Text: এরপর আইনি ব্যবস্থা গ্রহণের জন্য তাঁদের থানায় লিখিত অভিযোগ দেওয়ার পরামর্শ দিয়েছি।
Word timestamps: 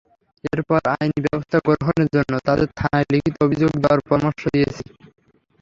এরপর 0.43 0.81
আইনি 0.93 1.19
ব্যবস্থা 1.25 1.57
গ্রহণের 1.67 2.09
জন্য 2.15 2.33
তাঁদের 2.47 2.69
থানায় 2.77 3.07
লিখিত 3.11 3.35
অভিযোগ 3.45 3.71
দেওয়ার 3.81 4.01
পরামর্শ 4.07 4.41
দিয়েছি। 4.53 4.83